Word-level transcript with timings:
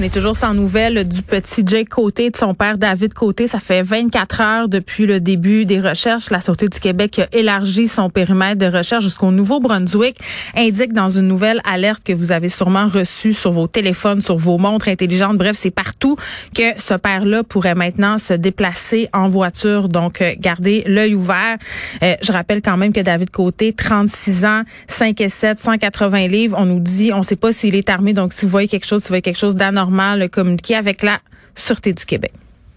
On 0.00 0.02
est 0.02 0.14
toujours 0.14 0.34
sans 0.34 0.54
nouvelles 0.54 1.06
du 1.06 1.20
petit 1.20 1.62
Jake 1.66 1.90
Côté, 1.90 2.30
de 2.30 2.36
son 2.38 2.54
père 2.54 2.78
David 2.78 3.12
Côté. 3.12 3.46
Ça 3.46 3.60
fait 3.60 3.82
24 3.82 4.40
heures 4.40 4.68
depuis 4.70 5.04
le 5.04 5.20
début 5.20 5.66
des 5.66 5.78
recherches. 5.78 6.30
La 6.30 6.40
Sûreté 6.40 6.68
du 6.68 6.80
Québec 6.80 7.18
a 7.18 7.36
élargi 7.36 7.86
son 7.86 8.08
périmètre 8.08 8.56
de 8.56 8.64
recherche 8.64 9.04
jusqu'au 9.04 9.30
Nouveau-Brunswick. 9.30 10.16
Indique 10.56 10.94
dans 10.94 11.10
une 11.10 11.28
nouvelle 11.28 11.60
alerte 11.70 12.02
que 12.02 12.14
vous 12.14 12.32
avez 12.32 12.48
sûrement 12.48 12.88
reçue 12.88 13.34
sur 13.34 13.52
vos 13.52 13.66
téléphones, 13.66 14.22
sur 14.22 14.38
vos 14.38 14.56
montres 14.56 14.88
intelligentes. 14.88 15.36
Bref, 15.36 15.54
c'est 15.54 15.70
partout 15.70 16.16
que 16.54 16.62
ce 16.78 16.94
père-là 16.94 17.42
pourrait 17.42 17.74
maintenant 17.74 18.16
se 18.16 18.32
déplacer 18.32 19.10
en 19.12 19.28
voiture. 19.28 19.90
Donc, 19.90 20.22
euh, 20.22 20.32
gardez 20.38 20.82
l'œil 20.86 21.14
ouvert. 21.14 21.58
Euh, 22.02 22.14
je 22.22 22.32
rappelle 22.32 22.62
quand 22.62 22.78
même 22.78 22.94
que 22.94 23.00
David 23.00 23.28
Côté, 23.28 23.74
36 23.74 24.46
ans, 24.46 24.62
5 24.86 25.20
et 25.20 25.28
7, 25.28 25.58
180 25.58 26.26
livres. 26.28 26.56
On 26.58 26.64
nous 26.64 26.80
dit, 26.80 27.12
on 27.12 27.22
sait 27.22 27.36
pas 27.36 27.52
s'il 27.52 27.74
est 27.74 27.90
armé. 27.90 28.14
Donc, 28.14 28.32
si 28.32 28.46
vous 28.46 28.50
voyez 28.50 28.66
quelque 28.66 28.86
chose, 28.86 29.02
si 29.02 29.08
vous 29.08 29.12
voyez 29.12 29.20
quelque 29.20 29.36
chose 29.36 29.56
d'anormal, 29.56 29.89
le 29.90 30.28
communiquer 30.28 30.76
avec 30.76 31.02
la 31.02 31.20
Sûreté 31.54 31.92
du 31.92 32.04
Québec. 32.04 32.32